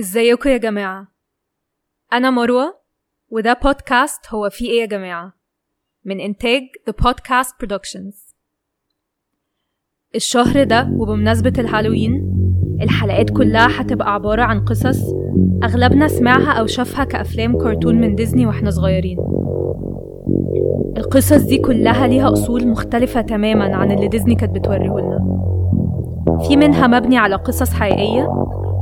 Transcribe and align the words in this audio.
ازيكم 0.00 0.50
يا 0.50 0.56
جماعة؟ 0.56 1.08
أنا 2.12 2.30
مروة 2.30 2.74
وده 3.30 3.52
بودكاست 3.64 4.20
هو 4.34 4.50
في 4.50 4.64
إيه 4.66 4.80
يا 4.80 4.86
جماعة؟ 4.86 5.32
من 6.04 6.20
إنتاج 6.20 6.62
The 6.90 6.92
Podcast 6.92 7.50
Productions. 7.64 8.34
الشهر 10.14 10.64
ده 10.64 10.88
وبمناسبة 10.96 11.52
الهالوين 11.58 12.32
الحلقات 12.82 13.30
كلها 13.30 13.80
هتبقى 13.80 14.14
عبارة 14.14 14.42
عن 14.42 14.64
قصص 14.64 14.98
أغلبنا 15.64 16.08
سمعها 16.08 16.52
أو 16.52 16.66
شافها 16.66 17.04
كأفلام 17.04 17.58
كرتون 17.58 17.94
من 18.00 18.14
ديزني 18.14 18.46
وإحنا 18.46 18.70
صغيرين. 18.70 19.18
القصص 20.96 21.42
دي 21.42 21.58
كلها 21.58 22.06
ليها 22.06 22.32
أصول 22.32 22.68
مختلفة 22.68 23.20
تماما 23.20 23.76
عن 23.76 23.92
اللي 23.92 24.08
ديزني 24.08 24.34
كانت 24.34 24.54
بتوريهولنا. 24.54 25.18
في 26.48 26.56
منها 26.56 26.86
مبني 26.86 27.18
على 27.18 27.36
قصص 27.36 27.72
حقيقية 27.72 28.28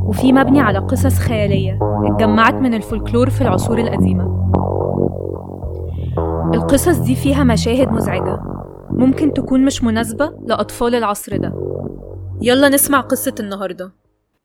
وفي 0.06 0.32
مبني 0.32 0.60
على 0.60 0.78
قصص 0.78 1.18
خيالية 1.18 1.78
اتجمعت 2.04 2.54
من 2.54 2.74
الفولكلور 2.74 3.30
في 3.30 3.40
العصور 3.40 3.78
القديمة. 3.78 4.50
القصص 6.54 6.98
دي 6.98 7.14
فيها 7.14 7.44
مشاهد 7.44 7.92
مزعجة 7.92 8.40
ممكن 8.90 9.32
تكون 9.32 9.64
مش 9.64 9.84
مناسبة 9.84 10.32
لأطفال 10.46 10.94
العصر 10.94 11.36
ده. 11.36 11.52
يلا 12.42 12.68
نسمع 12.68 13.00
قصة 13.00 13.34
النهاردة. 13.40 13.92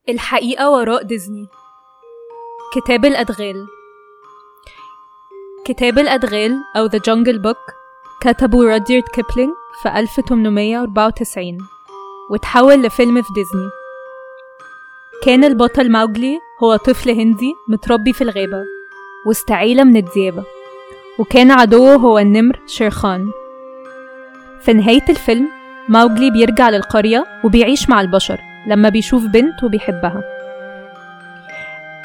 الحقيقة 0.10 0.72
وراء 0.72 1.04
ديزني. 1.04 1.48
كتاب 2.74 3.06
الأدغال. 3.06 3.66
كتاب 5.66 6.00
الأدغال 6.00 6.58
أو 6.78 6.90
The 6.90 7.00
Jungle 7.00 7.42
Book 7.48 7.74
كتبه 8.22 8.64
راديارد 8.64 9.04
كيبلينج 9.04 9.52
في 9.82 10.00
1894 10.00 11.58
وتحول 12.32 12.84
لفيلم 12.84 13.22
في 13.22 13.34
ديزني. 13.34 13.70
كان 15.24 15.44
البطل 15.44 15.92
موجلي 15.92 16.40
هو 16.64 16.76
طفل 16.76 17.10
هندي 17.10 17.54
متربي 17.68 18.14
في 18.14 18.22
الغابة 18.24 18.64
وسط 19.26 19.52
عيلة 19.52 19.84
من 19.84 19.98
الديابة 19.98 20.44
وكان 21.20 21.52
عدوه 21.52 21.96
هو 21.96 22.20
النمر 22.20 22.60
شيرخان 22.66 23.32
في 24.62 24.74
نهاية 24.74 25.06
الفيلم 25.10 25.48
موجلي 25.90 26.32
بيرجع 26.32 26.70
للقرية 26.70 27.26
وبيعيش 27.44 27.90
مع 27.90 28.02
البشر 28.02 28.40
لما 28.68 28.90
بيشوف 28.90 29.26
بنت 29.26 29.64
وبيحبها. 29.64 30.24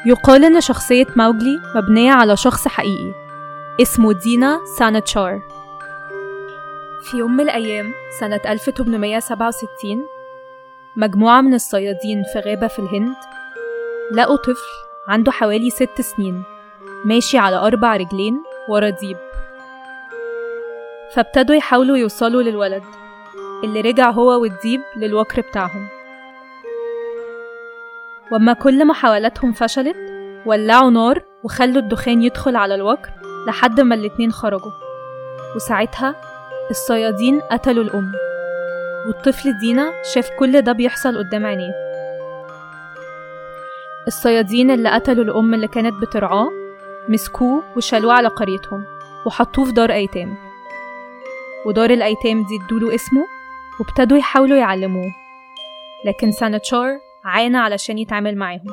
يقال 0.05 0.45
إن 0.45 0.61
شخصية 0.61 1.05
موجلي 1.15 1.59
مبنية 1.75 2.11
على 2.11 2.37
شخص 2.37 2.67
حقيقي 2.67 3.11
اسمه 3.81 4.13
دينا 4.13 4.59
سانتشار. 4.77 5.41
في 7.03 7.17
يوم 7.17 7.31
من 7.31 7.43
الأيام 7.43 7.91
سنة 8.19 8.39
1867 8.49 10.05
مجموعة 10.97 11.41
من 11.41 11.53
الصيادين 11.53 12.23
في 12.33 12.39
غابة 12.39 12.67
في 12.67 12.79
الهند 12.79 13.15
لقوا 14.11 14.35
طفل 14.35 14.71
عنده 15.07 15.31
حوالي 15.31 15.69
ست 15.69 16.01
سنين 16.01 16.43
ماشي 17.05 17.37
على 17.37 17.55
أربع 17.55 17.95
رجلين 17.95 18.43
ورا 18.69 18.89
ديب. 18.89 19.17
فابتدوا 21.15 21.55
يحاولوا 21.55 21.97
يوصلوا 21.97 22.41
للولد 22.41 22.83
اللي 23.63 23.81
رجع 23.81 24.09
هو 24.09 24.41
والديب 24.41 24.81
للوكر 24.97 25.41
بتاعهم. 25.41 25.87
وأما 28.31 28.53
كل 28.53 28.87
محاولاتهم 28.87 29.53
فشلت 29.53 29.97
ولعوا 30.45 30.91
نار 30.91 31.21
وخلوا 31.43 31.81
الدخان 31.81 32.21
يدخل 32.21 32.55
على 32.55 32.75
الوكر 32.75 33.09
لحد 33.47 33.81
ما 33.81 33.95
الاتنين 33.95 34.31
خرجوا. 34.31 34.71
وساعتها 35.55 36.15
الصيادين 36.71 37.41
قتلوا 37.41 37.83
الأم. 37.83 38.24
والطفل 39.07 39.57
دينا 39.59 39.93
شاف 40.13 40.29
كل 40.39 40.61
ده 40.61 40.71
بيحصل 40.71 41.17
قدام 41.17 41.45
عينيه. 41.45 41.73
الصيادين 44.07 44.71
اللي 44.71 44.89
قتلوا 44.89 45.23
الأم 45.23 45.53
اللي 45.53 45.67
كانت 45.67 45.93
بترعاه 46.01 46.49
مسكوه 47.09 47.63
وشالوه 47.77 48.13
على 48.13 48.27
قريتهم 48.27 48.83
وحطوه 49.25 49.65
في 49.65 49.71
دار 49.71 49.91
أيتام. 49.91 50.37
ودار 51.65 51.89
الأيتام 51.89 52.45
دي 52.45 52.59
ادوله 52.65 52.95
اسمه 52.95 53.25
وابتدوا 53.79 54.17
يحاولوا 54.17 54.57
يعلموه 54.57 55.11
لكن 56.05 56.31
سانتشار 56.31 56.99
عانى 57.25 57.57
علشان 57.57 57.97
يتعامل 57.97 58.37
معاهم. 58.37 58.71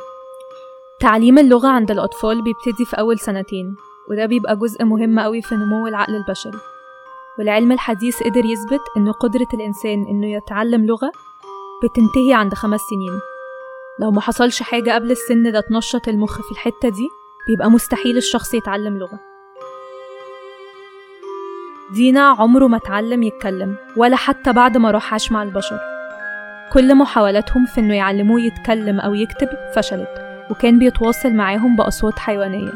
تعليم 1.01 1.39
اللغة 1.39 1.69
عند 1.69 1.91
الأطفال 1.91 2.43
بيبتدي 2.43 2.85
في 2.85 2.99
أول 2.99 3.19
سنتين 3.19 3.77
وده 4.11 4.27
بيبقى 4.27 4.57
جزء 4.57 4.85
مهم 4.85 5.21
قوي 5.21 5.43
في 5.43 5.55
نمو 5.55 5.87
العقل 5.87 6.15
البشري. 6.17 6.72
والعلم 7.39 7.73
الحديث 7.73 8.23
قدر 8.23 8.45
يثبت 8.45 8.81
إن 8.97 9.13
قدرة 9.13 9.47
الإنسان 9.55 10.07
إنه 10.11 10.27
يتعلم 10.27 10.87
لغة 10.87 11.13
بتنتهي 11.85 12.35
عند 12.35 12.55
خمس 12.55 12.81
سنين. 12.81 13.21
لو 14.01 14.11
ما 14.11 14.21
حصلش 14.21 14.63
حاجة 14.63 14.95
قبل 14.95 15.11
السن 15.11 15.53
ده 15.53 15.61
تنشط 15.61 16.09
المخ 16.09 16.41
في 16.43 16.53
الحتة 16.53 16.89
دي 16.89 17.09
بيبقى 17.49 17.71
مستحيل 17.71 18.17
الشخص 18.17 18.55
يتعلم 18.55 18.99
لغة. 18.99 19.21
دينا 21.93 22.29
عمره 22.29 22.67
ما 22.67 22.77
اتعلم 22.77 23.23
يتكلم 23.23 23.77
ولا 23.97 24.17
حتى 24.17 24.53
بعد 24.53 24.77
ما 24.77 24.91
راح 24.91 25.13
عاش 25.13 25.33
مع 25.33 25.43
البشر. 25.43 25.81
كل 26.73 26.95
محاولاتهم 26.95 27.67
في 27.67 27.81
إنه 27.81 27.95
يعلموه 27.95 28.41
يتكلم 28.41 29.01
أو 29.01 29.15
يكتب 29.15 29.49
فشلت 29.75 30.23
وكان 30.51 30.79
بيتواصل 30.79 31.33
معاهم 31.33 31.77
بأصوات 31.77 32.19
حيوانية. 32.19 32.73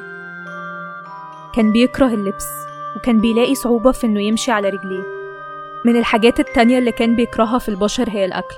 كان 1.55 1.73
بيكره 1.73 2.07
اللبس. 2.07 2.49
وكان 2.97 3.21
بيلاقي 3.21 3.55
صعوبة 3.55 3.93
في 3.93 4.07
إنه 4.07 4.21
يمشي 4.23 4.53
على 4.53 4.69
رجليه. 4.69 5.03
من 5.85 5.97
الحاجات 5.97 6.41
التانية 6.41 6.79
اللي 6.79 6.93
كان 6.93 7.17
بيكرهها 7.17 7.59
في 7.59 7.69
البشر 7.69 8.11
هي 8.11 8.25
الأكل 8.25 8.55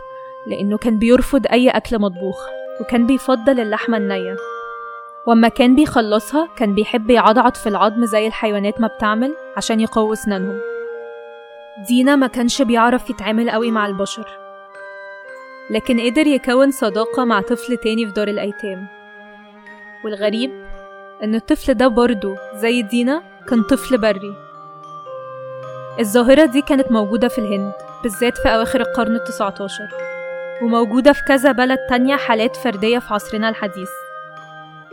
لأنه 0.47 0.79
كان 0.79 0.99
بيرفض 0.99 1.47
أي 1.53 1.69
أكل 1.71 1.99
مطبوخ 1.99 2.47
وكان 2.81 3.07
بيفضل 3.07 3.61
اللحمة 3.61 3.97
النية. 3.97 4.37
وأما 5.27 5.49
كان 5.49 5.75
بيخلصها 5.75 6.49
كان 6.57 6.75
بيحب 6.75 7.11
يعضعض 7.11 7.55
في 7.55 7.69
العظم 7.69 8.05
زي 8.05 8.27
الحيوانات 8.27 8.81
ما 8.81 8.87
بتعمل 8.87 9.35
عشان 9.57 9.81
يقوي 9.81 10.17
سنانهم 10.17 10.59
دينا 11.89 12.17
ما 12.17 12.27
كانش 12.27 12.63
بيعرف 12.63 13.11
يتعامل 13.11 13.51
قوي 13.51 13.71
مع 13.71 13.87
البشر 13.87 14.27
لكن 15.71 16.01
قدر 16.01 16.27
يكون 16.27 16.71
صداقة 16.71 17.25
مع 17.25 17.41
طفل 17.41 17.77
تاني 17.77 18.07
في 18.07 18.13
دار 18.13 18.29
الأيتام. 18.29 18.87
والغريب 20.05 20.51
إن 21.23 21.35
الطفل 21.35 21.75
ده 21.75 21.89
برضه 21.89 22.37
زي 22.55 22.83
دينا 22.83 23.23
كان 23.49 23.63
طفل 23.63 23.99
بري. 23.99 24.35
الظاهرة 26.01 26.45
دي 26.45 26.63
كانت 26.63 26.93
موجودة 26.93 27.29
في 27.29 27.39
الهند 27.39 27.73
بالذات 28.03 28.39
في 28.39 28.49
أواخر 28.49 28.81
القرن 28.81 29.15
التسعة 29.15 29.55
عشر 29.61 29.89
وموجودة 30.63 31.13
في 31.13 31.23
كذا 31.29 31.53
بلد 31.53 31.79
تانية 31.89 32.17
حالات 32.17 32.57
فردية 32.57 32.99
في 32.99 33.15
عصرنا 33.15 33.49
الحديث. 33.49 33.89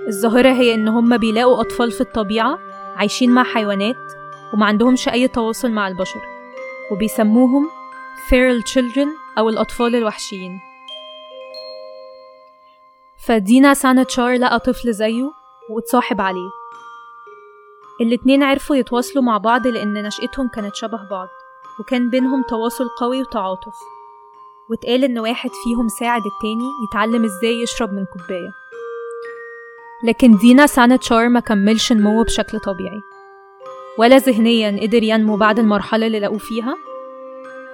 الظاهرة 0.08 0.50
هي 0.50 0.74
إن 0.74 0.88
هما 0.88 1.18
بيلاقوا 1.18 1.62
أطفال 1.62 1.92
في 1.92 2.02
الطبيعة 2.02 2.60
عايشين 2.96 3.32
مع 3.32 3.44
حيوانات 3.44 3.96
وما 4.54 4.66
عندهمش 4.66 5.10
أي 5.10 5.28
تواصل 5.28 5.72
مع 5.72 5.88
البشر 5.88 6.22
وبيسموهم 6.92 7.70
feral 8.30 8.74
children 8.74 9.08
أو 9.38 9.50
الأطفال 9.50 9.96
الوحشيين. 9.96 10.60
فدينا 13.18 13.74
سانتشار 13.74 14.34
لقى 14.34 14.60
طفل 14.60 14.94
زيه 14.94 15.32
واتصاحب 15.70 16.22
عليه. 16.22 16.65
الاتنين 18.02 18.44
عرفوا 18.44 18.76
يتواصلوا 18.76 19.24
مع 19.24 19.38
بعض 19.38 19.68
لأن 19.68 19.94
نشأتهم 19.94 20.48
كانت 20.48 20.76
شبه 20.76 21.10
بعض 21.12 21.28
وكان 21.80 22.10
بينهم 22.10 22.44
تواصل 22.50 22.88
قوي 23.00 23.22
وتعاطف. 23.22 23.76
واتقال 24.70 25.04
إن 25.04 25.20
واحد 25.20 25.50
فيهم 25.64 25.88
ساعد 25.88 26.22
التاني 26.26 26.70
يتعلم 26.84 27.24
إزاي 27.24 27.62
يشرب 27.64 27.94
من 27.94 28.06
كوباية. 28.06 28.52
لكن 30.04 30.38
دينا 30.38 30.68
سانتشار 30.68 31.30
ما 31.30 31.40
كملش 31.40 31.92
نموه 31.94 32.24
بشكل 32.24 32.60
طبيعي. 32.60 33.02
ولا 33.98 34.18
ذهنيا 34.18 34.80
قدر 34.82 35.04
ينمو 35.04 35.38
بعد 35.38 35.60
المرحلة 35.60 36.08
اللي 36.08 36.20
لقوه 36.20 36.38
فيها 36.38 36.76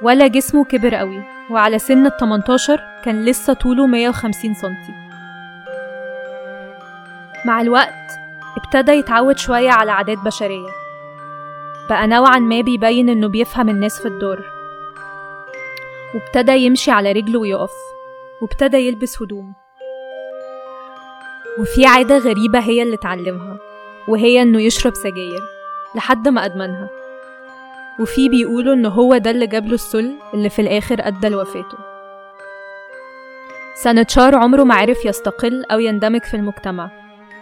ولا 0.01 0.27
جسمه 0.27 0.65
كبر 0.65 0.95
قوي 0.95 1.23
وعلى 1.51 1.79
سن 1.79 2.05
ال 2.05 2.17
18 2.17 2.79
كان 3.05 3.25
لسه 3.25 3.53
طوله 3.53 3.87
150 3.87 4.53
سنتي. 4.53 4.93
مع 7.45 7.61
الوقت 7.61 8.20
ابتدى 8.57 8.91
يتعود 8.91 9.37
شوية 9.37 9.71
على 9.71 9.91
عادات 9.91 10.17
بشرية. 10.17 10.69
بقى 11.89 12.07
نوعا 12.07 12.39
ما 12.39 12.61
بيبين 12.61 13.09
إنه 13.09 13.27
بيفهم 13.27 13.69
الناس 13.69 13.99
في 14.01 14.07
الدور. 14.07 14.39
وابتدى 16.15 16.51
يمشي 16.51 16.91
على 16.91 17.11
رجله 17.11 17.39
ويقف. 17.39 17.71
وابتدى 18.41 18.77
يلبس 18.77 19.21
هدوم. 19.21 19.53
وفي 21.59 21.85
عادة 21.85 22.17
غريبة 22.17 22.59
هي 22.59 22.83
اللي 22.83 22.95
اتعلمها. 22.95 23.57
وهي 24.07 24.41
إنه 24.41 24.61
يشرب 24.61 24.93
سجاير. 24.93 25.41
لحد 25.95 26.27
ما 26.27 26.45
أدمنها. 26.45 26.89
وفي 27.99 28.29
بيقولوا 28.29 28.73
إن 28.73 28.85
هو 28.85 29.17
ده 29.17 29.31
اللي 29.31 29.47
جابله 29.47 29.73
السل 29.73 30.11
اللي 30.33 30.49
في 30.49 30.61
الآخر 30.61 30.95
أدى 30.99 31.29
لوفاته. 31.29 31.77
سانتشار 33.75 34.35
عمره 34.35 34.63
ما 34.63 34.75
عرف 34.75 35.05
يستقل 35.05 35.65
أو 35.71 35.79
يندمج 35.79 36.23
في 36.23 36.33
المجتمع. 36.33 37.00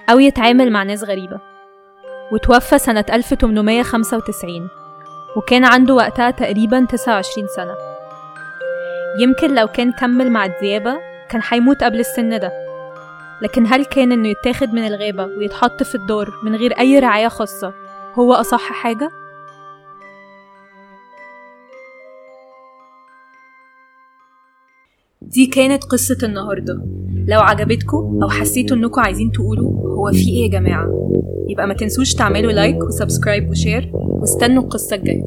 أو 0.10 0.20
يتعامل 0.20 0.72
مع 0.72 0.84
ناس 0.84 1.04
غريبة. 1.04 1.40
وتوفى 2.32 2.80
سنة 2.80 3.06
1895 3.14 4.70
وكان 5.36 5.66
عنده 5.66 5.94
وقتها 5.94 6.32
تقريبا 6.32 6.86
29 6.90 7.48
سنة. 7.56 7.76
يمكن 9.20 9.56
لو 9.56 9.68
كان 9.68 9.92
كمل 9.92 10.32
مع 10.32 10.46
الديابة 10.46 10.98
كان 11.30 11.42
هيموت 11.50 11.84
قبل 11.84 12.00
السن 12.00 12.40
ده. 12.40 12.52
لكن 13.42 13.66
هل 13.68 13.86
كان 13.86 14.12
إنه 14.12 14.28
يتاخد 14.28 14.74
من 14.74 14.88
الغابة 14.88 15.26
ويتحط 15.26 15.84
في 15.84 15.96
الدار 15.96 16.40
من 16.44 16.56
غير 16.56 16.80
أي 16.80 17.00
رعاية 17.00 17.28
خاصة 17.28 17.74
هو 18.14 18.34
أصح 18.34 18.72
حاجة؟ 18.74 19.10
دي 25.22 25.46
كانت 25.46 25.84
قصة 25.84 26.18
النهاردة. 26.24 26.82
لو 27.30 27.40
عجبتكم 27.40 28.20
أو 28.24 28.30
حسيتوا 28.30 28.78
إنكم 28.78 29.02
عايزين 29.02 29.32
تقولوا 29.32 29.72
هو 29.96 30.12
في 30.12 30.30
إيه 30.30 30.44
يا 30.44 30.50
جماعة 30.50 31.10
يبقى 31.50 31.68
ما 31.68 31.74
تنسوش 31.74 32.14
تعملوا 32.14 32.52
like 32.52 32.84
و 32.84 32.90
subscribe 32.90 33.50
و 33.50 33.57
share 33.57 33.92
واستنوا 33.94 34.64
القصة 34.64 34.96
الجاية. 34.96 35.24